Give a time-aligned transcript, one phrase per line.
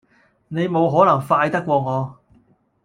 [0.47, 2.19] 你冇可能快得過我